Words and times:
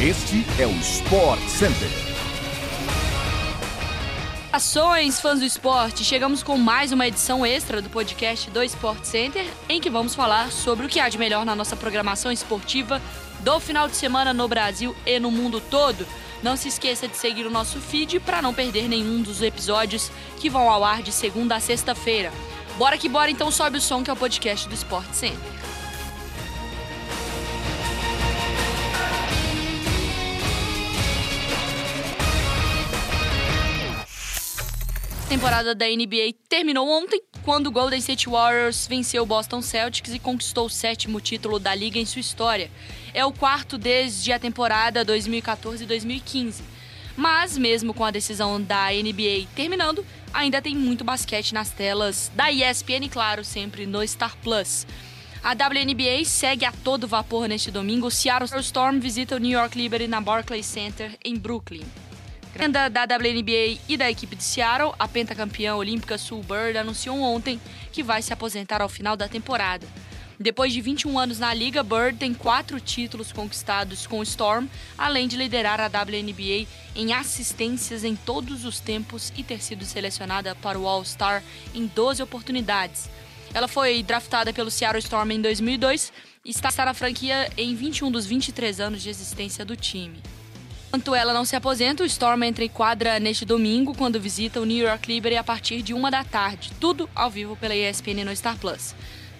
Este 0.00 0.46
é 0.60 0.64
o 0.64 0.70
Sport 0.76 1.40
Center. 1.48 1.88
Ações, 4.52 5.20
fãs 5.20 5.40
do 5.40 5.44
esporte, 5.44 6.04
chegamos 6.04 6.40
com 6.40 6.56
mais 6.56 6.92
uma 6.92 7.08
edição 7.08 7.44
extra 7.44 7.82
do 7.82 7.90
podcast 7.90 8.48
do 8.48 8.62
Sport 8.62 9.02
Center, 9.02 9.44
em 9.68 9.80
que 9.80 9.90
vamos 9.90 10.14
falar 10.14 10.52
sobre 10.52 10.86
o 10.86 10.88
que 10.88 11.00
há 11.00 11.08
de 11.08 11.18
melhor 11.18 11.44
na 11.44 11.56
nossa 11.56 11.74
programação 11.74 12.30
esportiva 12.30 13.02
do 13.40 13.58
final 13.58 13.88
de 13.88 13.96
semana 13.96 14.32
no 14.32 14.46
Brasil 14.46 14.94
e 15.04 15.18
no 15.18 15.32
mundo 15.32 15.60
todo. 15.60 16.06
Não 16.44 16.56
se 16.56 16.68
esqueça 16.68 17.08
de 17.08 17.16
seguir 17.16 17.44
o 17.44 17.50
nosso 17.50 17.80
feed 17.80 18.20
para 18.20 18.40
não 18.40 18.54
perder 18.54 18.88
nenhum 18.88 19.20
dos 19.20 19.42
episódios 19.42 20.12
que 20.36 20.48
vão 20.48 20.70
ao 20.70 20.84
ar 20.84 21.02
de 21.02 21.10
segunda 21.10 21.56
a 21.56 21.60
sexta-feira. 21.60 22.32
Bora 22.76 22.96
que 22.96 23.08
bora, 23.08 23.32
então 23.32 23.50
sobe 23.50 23.78
o 23.78 23.80
som 23.80 24.04
que 24.04 24.10
é 24.10 24.12
o 24.12 24.16
podcast 24.16 24.68
do 24.68 24.76
Sport 24.76 25.12
Center. 25.12 25.58
Temporada 35.28 35.74
da 35.74 35.84
NBA 35.84 36.32
terminou 36.48 36.88
ontem, 36.88 37.22
quando 37.42 37.66
o 37.66 37.70
Golden 37.70 37.98
State 37.98 38.30
Warriors 38.30 38.86
venceu 38.86 39.24
o 39.24 39.26
Boston 39.26 39.60
Celtics 39.60 40.14
e 40.14 40.18
conquistou 40.18 40.66
o 40.66 40.70
sétimo 40.70 41.20
título 41.20 41.58
da 41.58 41.74
liga 41.74 41.98
em 41.98 42.06
sua 42.06 42.20
história. 42.20 42.70
É 43.12 43.22
o 43.26 43.32
quarto 43.32 43.76
desde 43.76 44.32
a 44.32 44.38
temporada 44.38 45.04
2014-2015. 45.04 46.62
Mas, 47.14 47.58
mesmo 47.58 47.92
com 47.92 48.04
a 48.06 48.10
decisão 48.10 48.60
da 48.60 48.86
NBA 48.90 49.48
terminando, 49.54 50.04
ainda 50.32 50.62
tem 50.62 50.74
muito 50.74 51.04
basquete 51.04 51.52
nas 51.52 51.70
telas 51.70 52.32
da 52.34 52.50
ESPN, 52.50 53.10
claro, 53.10 53.44
sempre 53.44 53.84
no 53.84 54.06
Star 54.08 54.34
Plus. 54.38 54.86
A 55.42 55.52
WNBA 55.52 56.24
segue 56.24 56.64
a 56.64 56.72
todo 56.72 57.06
vapor 57.06 57.46
neste 57.48 57.70
domingo. 57.70 58.06
O 58.06 58.10
Seattle 58.10 58.60
Storm 58.60 58.98
visita 58.98 59.36
o 59.36 59.38
New 59.38 59.50
York 59.50 59.76
Liberty 59.76 60.08
na 60.08 60.22
Barclays 60.22 60.66
Center, 60.66 61.18
em 61.22 61.36
Brooklyn. 61.36 61.84
Da, 62.66 62.88
da 62.88 63.04
WNBA 63.04 63.80
e 63.88 63.96
da 63.96 64.10
equipe 64.10 64.34
de 64.34 64.42
Seattle, 64.42 64.92
a 64.98 65.06
pentacampeã 65.06 65.76
olímpica 65.76 66.18
Sue 66.18 66.42
Bird 66.42 66.76
anunciou 66.76 67.18
ontem 67.18 67.58
que 67.92 68.02
vai 68.02 68.20
se 68.20 68.32
aposentar 68.32 68.82
ao 68.82 68.88
final 68.88 69.16
da 69.16 69.26
temporada. 69.28 69.86
Depois 70.38 70.72
de 70.72 70.80
21 70.80 71.18
anos 71.18 71.38
na 71.38 71.54
liga, 71.54 71.82
Bird 71.82 72.18
tem 72.18 72.34
quatro 72.34 72.78
títulos 72.78 73.32
conquistados 73.32 74.06
com 74.06 74.18
o 74.18 74.22
Storm, 74.22 74.66
além 74.98 75.28
de 75.28 75.36
liderar 75.36 75.80
a 75.80 75.86
WNBA 75.86 76.66
em 76.94 77.12
assistências 77.12 78.04
em 78.04 78.14
todos 78.14 78.64
os 78.64 78.80
tempos 78.80 79.32
e 79.36 79.42
ter 79.42 79.62
sido 79.62 79.84
selecionada 79.84 80.54
para 80.56 80.78
o 80.78 80.86
All-Star 80.86 81.42
em 81.74 81.86
12 81.86 82.22
oportunidades. 82.22 83.08
Ela 83.54 83.68
foi 83.68 84.02
draftada 84.02 84.52
pelo 84.52 84.70
Seattle 84.70 84.98
Storm 84.98 85.30
em 85.30 85.40
2002 85.40 86.12
e 86.44 86.50
está 86.50 86.70
na 86.84 86.92
franquia 86.92 87.50
em 87.56 87.74
21 87.74 88.10
dos 88.10 88.26
23 88.26 88.78
anos 88.80 89.02
de 89.02 89.08
existência 89.08 89.64
do 89.64 89.74
time. 89.74 90.20
Enquanto 90.88 91.14
ela 91.14 91.34
não 91.34 91.44
se 91.44 91.54
aposenta, 91.54 92.02
o 92.02 92.06
Storm 92.06 92.44
entra 92.44 92.64
em 92.64 92.68
quadra 92.68 93.20
neste 93.20 93.44
domingo, 93.44 93.94
quando 93.94 94.18
visita 94.18 94.58
o 94.58 94.64
New 94.64 94.86
York 94.86 95.06
Liberty 95.12 95.36
a 95.36 95.44
partir 95.44 95.82
de 95.82 95.92
uma 95.92 96.10
da 96.10 96.24
tarde. 96.24 96.72
Tudo 96.80 97.10
ao 97.14 97.30
vivo 97.30 97.54
pela 97.56 97.76
ESPN 97.76 98.24
no 98.24 98.34
Star 98.34 98.56
Plus. 98.56 98.94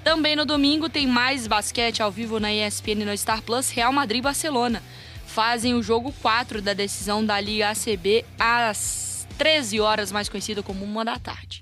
Também 0.05 0.37
no 0.37 0.45
domingo 0.45 0.91
tem 0.91 1.07
mais 1.07 1.47
basquete 1.47 2.03
ao 2.03 2.13
vivo 2.13 2.39
na 2.39 2.53
ESPN 2.53 3.07
no 3.07 3.17
Star 3.17 3.41
Plus, 3.41 3.71
Real 3.71 3.91
Madrid 3.95 4.19
e 4.19 4.23
Barcelona. 4.23 4.83
Fazem 5.27 5.73
o 5.73 5.83
jogo 5.83 6.13
4 6.21 6.61
da 6.61 6.75
decisão 6.75 7.25
da 7.25 7.41
Liga 7.41 7.71
ACB 7.71 8.27
às 8.39 9.27
13 9.39 9.81
horas, 9.81 10.13
mais 10.13 10.29
conhecido 10.29 10.63
como 10.63 10.85
uma 10.85 11.03
da 11.03 11.19
tarde. 11.19 11.61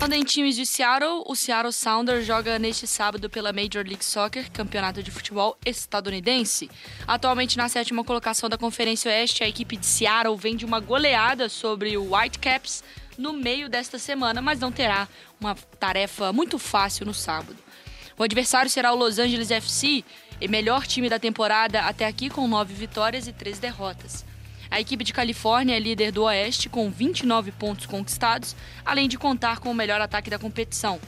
Falando 0.00 0.14
em 0.14 0.24
times 0.24 0.56
de 0.56 0.64
Seattle, 0.64 1.24
o 1.26 1.36
Seattle 1.36 1.74
Sounders 1.74 2.24
joga 2.24 2.58
neste 2.58 2.86
sábado 2.86 3.28
pela 3.28 3.52
Major 3.52 3.84
League 3.86 4.02
Soccer, 4.02 4.50
campeonato 4.50 5.02
de 5.02 5.10
futebol 5.10 5.58
estadunidense. 5.64 6.70
Atualmente 7.06 7.58
na 7.58 7.68
sétima 7.68 8.02
colocação 8.02 8.48
da 8.48 8.56
Conferência 8.56 9.10
Oeste, 9.10 9.44
a 9.44 9.48
equipe 9.48 9.76
de 9.76 9.84
Seattle 9.84 10.34
vem 10.38 10.56
de 10.56 10.64
uma 10.64 10.80
goleada 10.80 11.50
sobre 11.50 11.98
o 11.98 12.14
Whitecaps 12.14 12.82
no 13.18 13.34
meio 13.34 13.68
desta 13.68 13.98
semana, 13.98 14.40
mas 14.40 14.58
não 14.58 14.72
terá 14.72 15.06
uma 15.38 15.54
tarefa 15.78 16.32
muito 16.32 16.58
fácil 16.58 17.04
no 17.04 17.12
sábado. 17.12 17.58
O 18.16 18.22
adversário 18.22 18.70
será 18.70 18.94
o 18.94 18.96
Los 18.96 19.18
Angeles 19.18 19.50
FC, 19.50 20.02
melhor 20.48 20.86
time 20.86 21.10
da 21.10 21.18
temporada 21.18 21.82
até 21.82 22.06
aqui 22.06 22.30
com 22.30 22.48
nove 22.48 22.72
vitórias 22.72 23.28
e 23.28 23.34
três 23.34 23.58
derrotas. 23.58 24.24
A 24.70 24.80
equipe 24.80 25.02
de 25.02 25.12
Califórnia 25.12 25.76
é 25.76 25.80
líder 25.80 26.12
do 26.12 26.22
Oeste 26.22 26.68
com 26.68 26.88
29 26.88 27.50
pontos 27.50 27.86
conquistados, 27.86 28.54
além 28.84 29.08
de 29.08 29.18
contar 29.18 29.58
com 29.58 29.70
o 29.70 29.74
melhor 29.74 30.00
ataque 30.00 30.30
da 30.30 30.38
competição. 30.38 31.00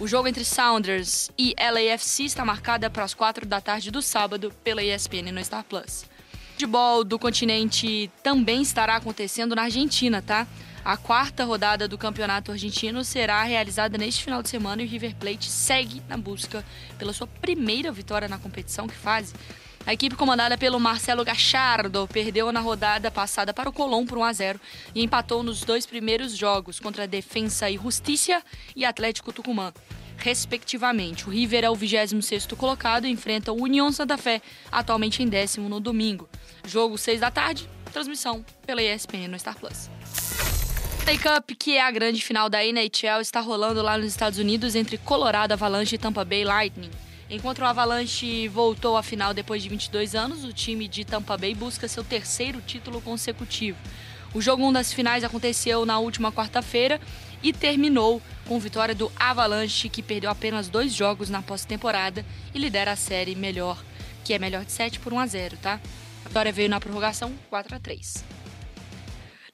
O 0.00 0.08
jogo 0.08 0.28
entre 0.28 0.44
Sounders 0.44 1.30
e 1.38 1.54
LAFC 1.58 2.24
está 2.24 2.42
marcado 2.42 2.90
para 2.90 3.04
as 3.04 3.12
4 3.12 3.44
da 3.44 3.60
tarde 3.60 3.90
do 3.90 4.00
sábado 4.00 4.50
pela 4.64 4.82
ESPN 4.82 5.30
no 5.30 5.44
Star 5.44 5.62
Plus. 5.62 6.04
O 6.32 6.52
futebol 6.54 7.04
do 7.04 7.18
continente 7.18 8.10
também 8.22 8.62
estará 8.62 8.96
acontecendo 8.96 9.54
na 9.54 9.64
Argentina, 9.64 10.22
tá? 10.22 10.46
A 10.84 10.96
quarta 10.96 11.44
rodada 11.44 11.86
do 11.86 11.98
campeonato 11.98 12.50
argentino 12.50 13.04
será 13.04 13.42
realizada 13.44 13.98
neste 13.98 14.24
final 14.24 14.42
de 14.42 14.48
semana 14.48 14.82
e 14.82 14.86
o 14.86 14.88
River 14.88 15.14
Plate 15.16 15.48
segue 15.48 16.02
na 16.08 16.16
busca 16.16 16.64
pela 16.98 17.12
sua 17.12 17.26
primeira 17.26 17.92
vitória 17.92 18.26
na 18.26 18.38
competição 18.38 18.88
que 18.88 18.94
faz. 18.94 19.32
A 19.84 19.92
equipe 19.92 20.14
comandada 20.14 20.56
pelo 20.56 20.78
Marcelo 20.78 21.24
Gachardo 21.24 22.08
perdeu 22.12 22.52
na 22.52 22.60
rodada 22.60 23.10
passada 23.10 23.52
para 23.52 23.68
o 23.68 23.72
Colón 23.72 24.06
por 24.06 24.16
1 24.16 24.24
a 24.24 24.32
0 24.32 24.60
e 24.94 25.02
empatou 25.02 25.42
nos 25.42 25.62
dois 25.62 25.84
primeiros 25.84 26.36
jogos 26.36 26.78
contra 26.78 27.02
a 27.02 27.06
Defensa 27.06 27.68
e 27.68 27.76
Justiça 27.76 28.42
e 28.76 28.84
Atlético 28.84 29.32
Tucumã, 29.32 29.72
respectivamente. 30.16 31.26
O 31.26 31.32
River 31.32 31.64
é 31.64 31.70
o 31.70 31.76
26º 31.76 32.54
colocado 32.54 33.06
e 33.06 33.10
enfrenta 33.10 33.50
o 33.50 33.60
União 33.60 33.90
Santa 33.90 34.16
Fé, 34.16 34.40
atualmente 34.70 35.20
em 35.20 35.28
décimo 35.28 35.68
no 35.68 35.80
domingo. 35.80 36.28
Jogo 36.64 36.96
6 36.96 37.20
da 37.20 37.30
tarde, 37.30 37.68
transmissão 37.92 38.44
pela 38.64 38.80
ESPN 38.80 39.26
no 39.28 39.38
Star 39.38 39.58
Plus. 39.58 39.90
A 41.04 41.18
Cup, 41.18 41.50
que 41.58 41.76
é 41.76 41.82
a 41.82 41.90
grande 41.90 42.22
final 42.22 42.48
da 42.48 42.64
NHL, 42.64 43.20
está 43.20 43.40
rolando 43.40 43.82
lá 43.82 43.98
nos 43.98 44.06
Estados 44.06 44.38
Unidos 44.38 44.76
entre 44.76 44.96
Colorado 44.96 45.50
Avalanche 45.50 45.96
e 45.96 45.98
Tampa 45.98 46.24
Bay 46.24 46.44
Lightning. 46.44 46.90
Enquanto 47.32 47.60
o 47.60 47.64
Avalanche 47.64 48.46
voltou 48.48 48.94
à 48.94 49.02
final 49.02 49.32
depois 49.32 49.62
de 49.62 49.68
22 49.70 50.14
anos, 50.14 50.44
o 50.44 50.52
time 50.52 50.86
de 50.86 51.02
Tampa 51.02 51.34
Bay 51.38 51.54
busca 51.54 51.88
seu 51.88 52.04
terceiro 52.04 52.60
título 52.60 53.00
consecutivo. 53.00 53.78
O 54.34 54.42
jogo 54.42 54.62
1 54.62 54.66
um 54.66 54.70
das 54.70 54.92
finais 54.92 55.24
aconteceu 55.24 55.86
na 55.86 55.98
última 55.98 56.30
quarta-feira 56.30 57.00
e 57.42 57.50
terminou 57.50 58.20
com 58.46 58.60
vitória 58.60 58.94
do 58.94 59.10
Avalanche, 59.16 59.88
que 59.88 60.02
perdeu 60.02 60.28
apenas 60.28 60.68
dois 60.68 60.92
jogos 60.92 61.30
na 61.30 61.40
pós-temporada 61.40 62.22
e 62.54 62.58
lidera 62.58 62.92
a 62.92 62.96
série 62.96 63.34
melhor, 63.34 63.82
que 64.22 64.34
é 64.34 64.38
melhor 64.38 64.66
de 64.66 64.72
7 64.72 65.00
por 65.00 65.14
1 65.14 65.18
a 65.18 65.26
0, 65.26 65.56
tá? 65.56 65.80
A 66.26 66.28
vitória 66.28 66.52
veio 66.52 66.68
na 66.68 66.80
prorrogação 66.80 67.32
4 67.48 67.76
a 67.76 67.80
3. 67.80 68.41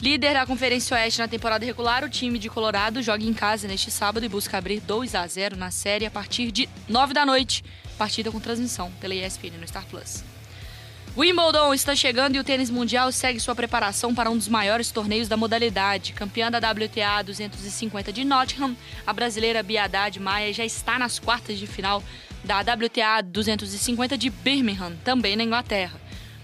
Líder 0.00 0.34
da 0.34 0.46
Conferência 0.46 0.96
Oeste 0.96 1.18
na 1.18 1.26
temporada 1.26 1.66
regular, 1.66 2.04
o 2.04 2.08
time 2.08 2.38
de 2.38 2.48
Colorado 2.48 3.02
joga 3.02 3.24
em 3.24 3.34
casa 3.34 3.66
neste 3.66 3.90
sábado 3.90 4.24
e 4.24 4.28
busca 4.28 4.56
abrir 4.56 4.78
2 4.78 5.16
a 5.16 5.26
0 5.26 5.56
na 5.56 5.72
série 5.72 6.06
a 6.06 6.10
partir 6.10 6.52
de 6.52 6.68
9 6.88 7.12
da 7.12 7.26
noite. 7.26 7.64
Partida 7.98 8.30
com 8.30 8.38
transmissão 8.38 8.92
pela 9.00 9.12
ESPN 9.12 9.58
no 9.58 9.66
Star 9.66 9.84
Plus. 9.86 10.22
Wimbledon 11.16 11.74
está 11.74 11.96
chegando 11.96 12.36
e 12.36 12.38
o 12.38 12.44
tênis 12.44 12.70
mundial 12.70 13.10
segue 13.10 13.40
sua 13.40 13.56
preparação 13.56 14.14
para 14.14 14.30
um 14.30 14.36
dos 14.36 14.46
maiores 14.46 14.92
torneios 14.92 15.26
da 15.26 15.36
modalidade. 15.36 16.12
Campeã 16.12 16.48
da 16.48 16.58
WTA 16.58 17.20
250 17.24 18.12
de 18.12 18.22
Nottingham, 18.22 18.76
a 19.04 19.12
brasileira 19.12 19.64
Bia 19.64 19.82
Haddad 19.82 20.20
Maia 20.20 20.52
já 20.52 20.64
está 20.64 20.96
nas 20.96 21.18
quartas 21.18 21.58
de 21.58 21.66
final 21.66 22.04
da 22.44 22.60
WTA 22.60 23.20
250 23.20 24.16
de 24.16 24.30
Birmingham, 24.30 24.92
também 25.02 25.34
na 25.34 25.42
Inglaterra. 25.42 26.00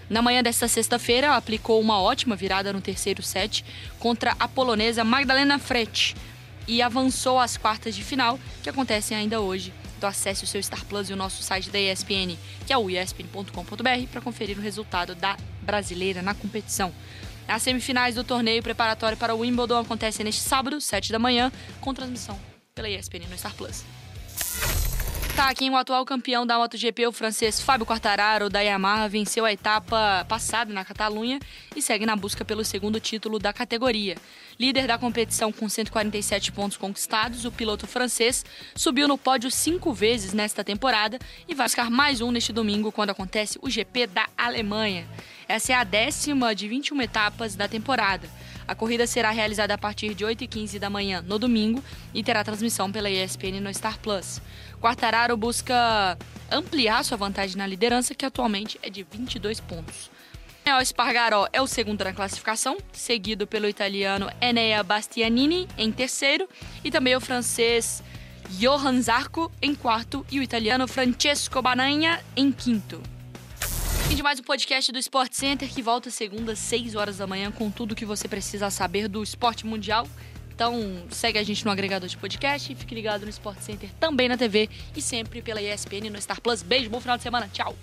Na 0.09 0.21
manhã 0.21 0.43
desta 0.43 0.67
sexta-feira, 0.67 1.35
aplicou 1.35 1.81
uma 1.81 1.99
ótima 1.99 2.35
virada 2.35 2.71
no 2.71 2.81
terceiro 2.81 3.23
set 3.23 3.65
contra 3.99 4.35
a 4.39 4.47
polonesa 4.47 5.03
Magdalena 5.03 5.57
Frech 5.57 6.15
e 6.67 6.81
avançou 6.81 7.39
às 7.39 7.57
quartas 7.57 7.95
de 7.95 8.03
final, 8.03 8.39
que 8.61 8.69
acontecem 8.69 9.17
ainda 9.17 9.41
hoje. 9.41 9.73
Então 9.97 10.09
acesse 10.09 10.43
o 10.43 10.47
seu 10.47 10.61
Star 10.61 10.85
Plus 10.85 11.09
e 11.09 11.13
o 11.13 11.15
nosso 11.15 11.41
site 11.41 11.69
da 11.69 11.79
ESPN, 11.79 12.37
que 12.67 12.73
é 12.73 12.77
o 12.77 12.89
espn.com.br, 12.89 14.07
para 14.11 14.21
conferir 14.21 14.57
o 14.57 14.61
resultado 14.61 15.15
da 15.15 15.37
brasileira 15.61 16.21
na 16.21 16.35
competição. 16.35 16.93
As 17.47 17.63
semifinais 17.63 18.15
do 18.15 18.23
torneio 18.23 18.61
preparatório 18.61 19.17
para 19.17 19.33
o 19.33 19.39
Wimbledon 19.39 19.79
acontecem 19.79 20.23
neste 20.23 20.41
sábado, 20.41 20.81
7 20.81 21.11
da 21.11 21.19
manhã, 21.19 21.51
com 21.79 21.93
transmissão 21.93 22.39
pela 22.73 22.89
ESPN 22.89 23.27
no 23.29 23.37
Star 23.37 23.53
Plus. 23.55 23.83
Destaque, 25.35 25.69
o 25.69 25.75
atual 25.75 26.05
campeão 26.05 26.47
da 26.47 26.57
MotoGP, 26.57 27.07
o 27.07 27.11
francês 27.11 27.59
Fábio 27.59 27.85
Quartararo, 27.85 28.49
da 28.49 28.61
Yamaha, 28.61 29.09
venceu 29.09 29.43
a 29.43 29.51
etapa 29.51 30.25
passada 30.29 30.73
na 30.73 30.85
Catalunha 30.85 31.39
e 31.75 31.81
segue 31.81 32.05
na 32.05 32.15
busca 32.15 32.45
pelo 32.45 32.63
segundo 32.63 33.01
título 33.01 33.37
da 33.37 33.51
categoria. 33.51 34.15
Líder 34.57 34.87
da 34.87 34.97
competição 34.97 35.51
com 35.51 35.67
147 35.67 36.53
pontos 36.53 36.77
conquistados, 36.77 37.43
o 37.43 37.51
piloto 37.51 37.85
francês 37.85 38.45
subiu 38.77 39.09
no 39.09 39.17
pódio 39.17 39.51
cinco 39.51 39.91
vezes 39.91 40.31
nesta 40.31 40.63
temporada 40.63 41.19
e 41.49 41.53
vai 41.53 41.65
buscar 41.65 41.89
mais 41.89 42.21
um 42.21 42.31
neste 42.31 42.53
domingo, 42.53 42.89
quando 42.89 43.09
acontece 43.09 43.59
o 43.61 43.69
GP 43.69 44.07
da 44.07 44.29
Alemanha. 44.37 45.05
Essa 45.49 45.73
é 45.73 45.75
a 45.75 45.83
décima 45.83 46.55
de 46.55 46.69
21 46.69 47.01
etapas 47.01 47.57
da 47.57 47.67
temporada. 47.67 48.29
A 48.67 48.73
corrida 48.73 49.05
será 49.05 49.31
realizada 49.31 49.73
a 49.73 49.77
partir 49.77 50.13
de 50.13 50.25
8h15 50.25 50.79
da 50.79 50.89
manhã 50.89 51.21
no 51.21 51.37
domingo 51.37 51.83
e 52.13 52.23
terá 52.23 52.43
transmissão 52.43 52.91
pela 52.91 53.09
ESPN 53.09 53.59
no 53.61 53.73
Star 53.73 53.99
Plus. 53.99 54.41
Quartararo 54.81 55.37
busca 55.37 56.17
ampliar 56.51 57.03
sua 57.03 57.17
vantagem 57.17 57.57
na 57.57 57.67
liderança, 57.67 58.15
que 58.15 58.25
atualmente 58.25 58.79
é 58.81 58.89
de 58.89 59.03
22 59.03 59.59
pontos. 59.59 60.09
O 60.67 60.81
Espargaró 60.81 61.47
é 61.53 61.61
o 61.61 61.67
segundo 61.67 62.03
na 62.03 62.11
classificação, 62.11 62.77
seguido 62.91 63.45
pelo 63.45 63.69
italiano 63.69 64.31
Enea 64.41 64.81
Bastianini 64.81 65.67
em 65.77 65.91
terceiro 65.91 66.49
e 66.83 66.89
também 66.89 67.15
o 67.15 67.21
francês 67.21 68.01
Johan 68.49 68.99
Zarco 68.99 69.51
em 69.61 69.75
quarto 69.75 70.25
e 70.31 70.39
o 70.39 70.43
italiano 70.43 70.87
Francesco 70.87 71.61
Bananha 71.61 72.19
em 72.35 72.51
quinto. 72.51 72.99
Fim 74.07 74.15
de 74.15 74.21
mais 74.21 74.39
um 74.39 74.43
podcast 74.43 74.91
do 74.91 74.99
Sport 74.99 75.33
Center 75.33 75.67
que 75.67 75.81
volta 75.81 76.11
segunda 76.11 76.51
às 76.51 76.59
6 76.59 76.93
horas 76.93 77.17
da 77.17 77.25
manhã 77.25 77.51
com 77.51 77.71
tudo 77.71 77.95
que 77.95 78.05
você 78.05 78.27
precisa 78.27 78.69
saber 78.69 79.07
do 79.07 79.23
esporte 79.23 79.65
mundial. 79.65 80.07
Então 80.53 81.03
segue 81.09 81.39
a 81.39 81.43
gente 81.43 81.65
no 81.65 81.71
agregador 81.71 82.07
de 82.07 82.15
podcast 82.15 82.71
e 82.71 82.75
fique 82.75 82.93
ligado 82.93 83.23
no 83.23 83.29
Sport 83.29 83.59
Center 83.59 83.89
também 83.99 84.29
na 84.29 84.37
TV 84.37 84.69
e 84.95 85.01
sempre 85.01 85.41
pela 85.41 85.61
ESPN 85.61 86.11
no 86.11 86.21
Star 86.21 86.39
Plus. 86.39 86.61
Beijo, 86.61 86.89
bom 86.89 87.01
final 87.01 87.17
de 87.17 87.23
semana, 87.23 87.49
tchau! 87.51 87.75